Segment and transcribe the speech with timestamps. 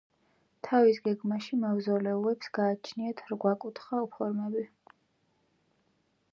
[0.67, 4.67] თავის გეგმაში მავზოლეუმებს გააჩნიათ რვაკუთხა ფორმები.